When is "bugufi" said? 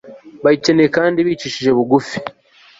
1.77-2.17